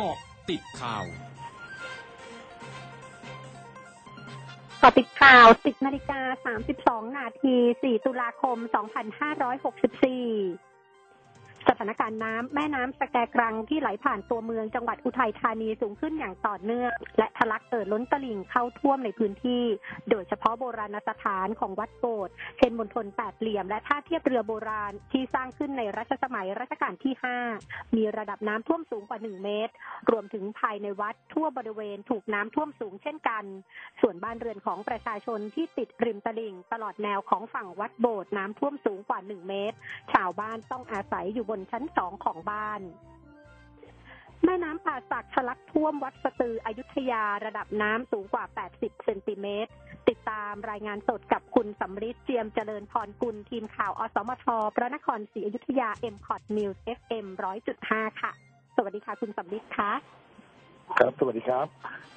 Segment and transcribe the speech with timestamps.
[0.00, 0.16] กาะ
[0.50, 1.04] ติดข่าว
[4.82, 6.20] กาะติดข่าว10นาฬิกา
[7.06, 8.68] 32นาที4ตุลาคม 2564
[11.80, 19.64] ถานการณ์น้ำแม่น้ำสแกกรังที่ไหลผ่านตัวเมืองจังหวัดอุทัยธานีสูงขึ้นอย่างต่อเนื่อง และทะลักเอ่อล้นตลิ่งเข้าท่วมในพื้นที่
[20.10, 27.14] โดยเฉพาะโบราณสถานของวัดโบสถ์เคนมณฑลแปดเหลี่ยมและท่าเทียบเรือโบราณที่สร้างขึ้นในรัชสมัยรัชกาลที่
[27.54, 29.72] 5 มีระดับน้ำท่วมสูงกว่า 1 เมตร
[30.10, 33.44] รวมถึงภายในวัดทั่วบริเวณถูกน้ำท่วมสูงเช่นกัน
[34.00, 39.76] ส่วนบ้านเรือนของประชาชนที่ติดริมตลิ่ง ตลอดแนวของฝั่งวัดโบสถ์น้ำท่วมสูงกว่า 1 เมตร
[40.12, 42.80] ชาวบ้านต้องอาศัยอยู่บนชั้นสองของบ้าน
[44.44, 49.70] แม่น้ำป่าสักทะลักท่วมวัดสตืออยุธยาระดับน้ำสูงกว่า 80 เซนติเมตร
[50.08, 57.26] ติดตามรายงานสดกับคุณสำริดเจียมเจริญพรกุล ทีมข่าวอสมท พระนครศรีอยุธยา m c o t News FM
[57.74, 58.32] 100.5 ค่ะ
[58.76, 59.90] สวัสดีค่ะ คุณสำริดคะ
[60.98, 61.66] ครับสวัสดีครับ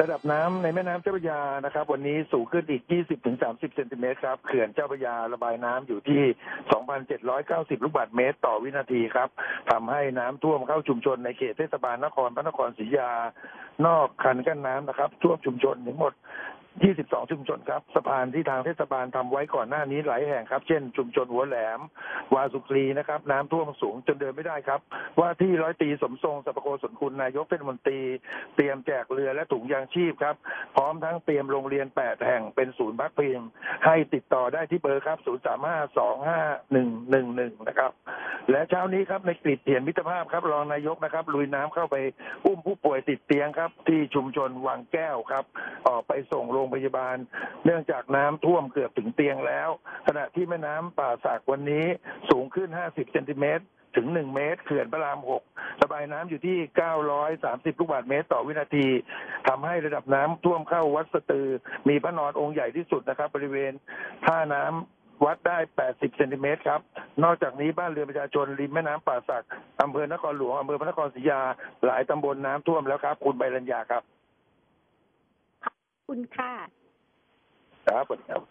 [0.00, 6.22] ระดับน้ำในแม่น้ำเจ้าพระยานะครับ วันนี้สูงขึ้นอีก 20ถึง30 เซนติเมตรครับเขื่อนเจ้าพระยาระบายน้ำอยู่ที่
[7.02, 9.28] 2,790 ลูกบาศก์เมตร ต่อวินาทีครับ
[9.70, 13.10] ทำให้น้ำท่วมเข้าชุมชนในเขตเทศบาลนครพระนครศรีอยุธยา
[13.86, 16.12] นอกคันกั้นน้ำนะครับ ท่วมชุมชนทั้งหมด
[16.80, 21.80] 22 ชุมชนครับสะพานที่ทางเทศบาลทำไว้ก่อนหน้านี้หลายแห่งครับ เช่น ชุมชนหัวแหลม
[22.34, 24.80] วาสุกรีนะครับ น้ำท่วมสูงจนเดินไม่ได้ครับ
[25.20, 28.00] ว่าที่ร้อยตีสมทรงสัพโกสนคุณนายกเทศมนตรี
[28.56, 30.34] เตรียมแจกเรือและถุงยางชีพครับ
[30.76, 33.38] พร้อมทั้งเตรียมโรงเรียน 8 แห่งเป็นศูนย์พักพิง
[33.86, 35.28] ให้ติดต่อได้ที่เบอร์ครับ 035251111
[37.68, 37.90] นะครับ
[38.50, 41.96] และเช้านี้ครับในกริดเถียนมิตรภาพครับรองนายกนะครับลุยน้ำเข้าไป
[42.46, 45.44] อุ้มผู้ป่วยติดเตียงครับ ที่ชุมชนวังแก้วครับ
[45.88, 47.16] ออกไปส่งโรงงพยาบาล
[47.64, 49.68] เนื่องจากน้ำท่วมเกือบถึงเตียงแล้ว
[50.08, 51.86] ขณะที่แม่น้ำป่าสักวันนี้
[52.30, 53.64] สูงขึ้น 50 เซนติเมตร
[53.96, 56.58] ถึง 1 เมตรเขื่อนพระราม 6 ระบายน้ำอยู่ที่
[57.18, 58.86] 930 ลูกบาศก์เมตรต่อวินาที
[59.48, 61.48] ทำให้ระดับน้ำท่วมเข้าวัดสตือ
[61.88, 63.72] มีพระนอนองค์ใหญ่ที่สุดนะครับ บริเวณ
[64.24, 65.58] ท่าน้ำวัดได้
[65.88, 66.80] 80 เซนติเมตรครับ
[67.24, 69.44] นอกจากนี้บ้านเรือนประชาชนริมแม่น้ำป่าสัก
[69.82, 71.40] อำเภอนครหลวงอำเภอพระนครศรีอยุธยา
[71.84, 74.02] หลายตำบลน้ำท่วมแล้วครับ คุณใบรัญญาครับ
[76.12, 76.52] คุณค่ะ
[77.86, 78.42] ครับสวัสดีครับ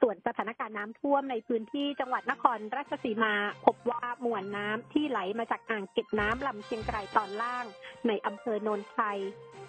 [0.00, 3.34] ส่วนสถานการณ์น้ำท่วมในพื้นที่จังหวัดนครราชสีมา
[3.66, 7.66] พบว่ามวลน้ำที่ไหลมาจากอ่างเก็บน้ำลำเชียงไกรตอนล่าง
[8.06, 9.18] ในอำเภอโนนไทย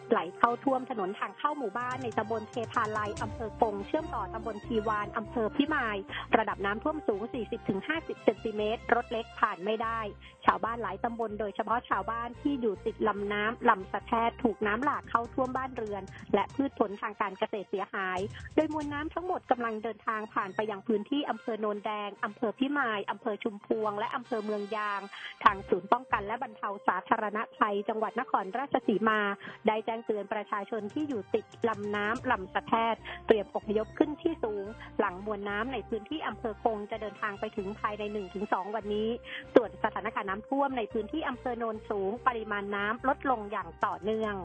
[0.10, 5.98] ไหลเข้าท่วมถนนทางเข้าหมู่บ้านในตำบลเทพาลัยอำเภอกงเชื่อมต่อตำบลทีวานอำเภอพิมาย
[6.38, 7.22] ระดับน้ำท่วมสูง
[7.74, 10.00] 40-50 เซนติเมตร รถเล็กผ่านไม่ได้
[10.46, 16.04] ชาวบ้านหลายตำบลโดยเฉพาะชาวบ้านที่อยู่ติดลำน้ำลำสะแทดถูกน้ำหลากเข้าท่วมบ้านเรือน
[16.34, 18.20] และพืชผลทางการเกษตรเสียหาย
[18.56, 25.02] โดยมวลน้ำทั้งหมดกำลังเดินทางผ่านไปยังพื้นที่อำเภอโนนแดงอำเภอพิมายอำเภอชุมพวง และอำเภอเมืองยาง
[25.44, 29.20] ทางศูนย์ป้องกันและบรรเทาสาธารณภัย จังหวัดนครราชสีมา
[29.68, 32.96] ได้แจ้งเตือนประชาชนที่อยู่ติดลำน้ำลำสะแทด
[33.28, 34.66] เตรียมอพยพขึ้นที่สูง
[35.00, 38.04] หลังมวลน้ำในพื้นที่อำเภอคงจะเดินทางไปถึงภายใน
[38.42, 39.10] 1-2 วันนี้
[39.56, 44.36] ส่วนสถานการณ์น้ำท่วมในพื้นที่อำเภอโนนสูง ปริมาณน้ำลดลงอย่างต่อเนื่อง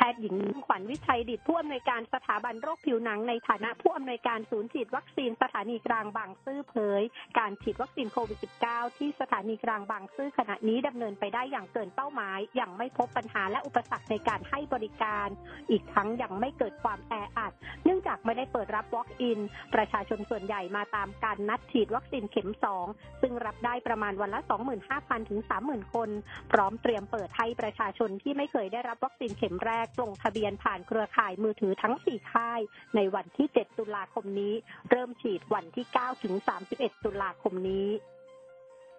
[0.00, 7.02] พทย์หญิงขวัญวิชัยดิตผู้อำนวยการสถาบันโรคผิวหนังในฐานะผู้อำนวยการศูนย์ฉีดวัคซีนสถานีกลางบางซื่อเผย
[7.38, 8.38] การฉีดวัคซีนโควิด
[8.68, 15.28] -19 ที่สถานีกลางบางซื่อขณะนี้ดำเนินไปได้อย่างเกินเป้าหมาย ยังไม่พบปัญหาและอุปสรรคในการให้บริการ
[15.70, 17.52] อีกทั้งยังไม่เกิดความแออัด
[17.84, 19.40] เนื่อง จากไม่ได้เปิดรับ Walk-in
[19.74, 22.50] ประชาชนส่วนใหญ่มาตามการนัดฉีดวัคซีนเข็ม
[22.86, 24.40] 2 ซึ่งรับได้ประมาณวันละ
[24.86, 26.10] 25,000 ถึง 30,000 คน
[26.52, 32.60] พร้อมเตรียมเปิดให้ประชาชนที่ไม่เคยได้รับวัคซีนเข็มแรกลงทะเบียนผ่านเครือข่ายมือถือทั้ง 4 ค่าย
[32.96, 34.54] ในวันที่ 7 ตุลาคมนี้
[34.90, 36.34] เริ่มฉีดวันที่ 9 ถึง
[36.70, 37.88] 31 ตุลาคมนี้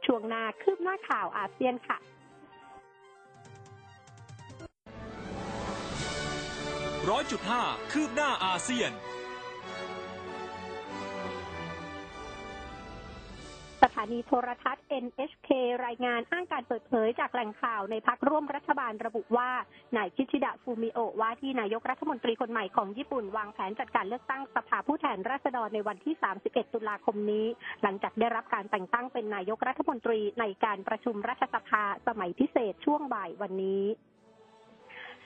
[0.06, 2.00] ช่วงหน้าคืบหน้าข่าวอาเซียนค่ะ
[7.10, 8.92] ร้อยจุดห้าคืบหน้าอาเซียน
[13.84, 15.50] สถานีโทรทัศน์ NHK
[15.86, 19.50] รายงานอ้างการเปิดเผยจากแหล่งข่าวในพักร่วมรัฐบาลระบุว่า
[19.98, 27.46] นายคิชิดะฟูมิโอว่าที่นายกรัฐมนตรีคนใหม่ของญี่ปุ่นวางแผนจัดการเลือกตั้งสภาผู้แทนราษฎรในวันที่ 31 ตุลาคมนี้
[27.84, 33.84] หลังจากได้รับการแต่งตั้งเป็นนายกรัฐมนตรีในการประชุมรัฐสภาสมัยพิเศษช่วงบ่ายวันนี้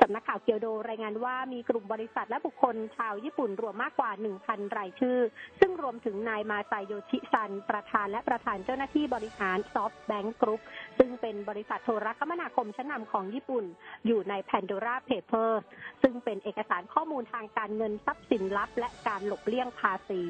[0.10, 4.12] ำนักข่าวเกียวโดรายงานว่ามีกลุ่มบริษัทและบุคคลชาวญี่ปุ่นรวมมากกว่า
[4.44, 5.20] 1,000 รายชื่อ
[5.60, 10.62] ซึ่งรวมถึงนายมาซาโยชิซัน ประธานและประธานเจ้าหน้าที่บริหาร SoftBank Group
[10.98, 13.66] ซึ่งเป็นบริษัทโทรคมนาคมชั้นนำของญี่ปุ่น
[14.06, 15.62] อยู่ใน Pandora Papers
[16.02, 20.24] ซึ่งเป็นเอกสารข้อมูลทางการเงินทรัพย์สินลับ และการหลบเลี่ยงภาษี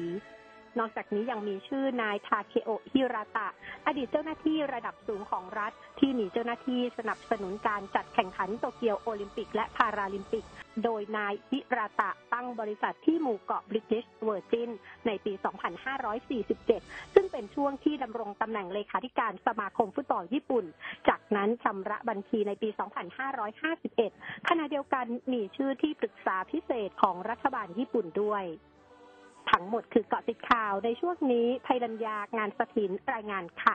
[0.78, 3.48] นอกจากนี้ยังมีชื่อนายทาเคโอฮิราตะ
[3.86, 10.44] อดีตเจ้าหน้าที่ระดับสูงของรัฐ ที่มีเจ้าหน้าที่สนับสนุนการจัดแข่งขันโตเกียวโอลิมปิกและพาราลิมปิก
[10.84, 14.70] โดยนายฮิราตะตั้งบริษัทที่หมู่เกาะบริติชเวอร์จิน
[15.06, 15.32] ในปี
[16.44, 20.64] 2547 ซึ่งเป็นช่วงที่ดำรงตำแหน่งเลขาธิการสมาคมฟุตบอลญี่ปุ่น
[21.08, 22.68] จากนั้นชำระบัญชีในปี
[23.38, 28.44] 2551 ขณะเดียวกันมีชื่อที่ปรึกษาพิเศษของรัฐบาลญี่ปุ่นด้วย
[29.50, 33.74] ทั้งหมดคือเกาะติดข่าวในช่วงนี้ภัยรัญญางานสถินรายงานค่ะ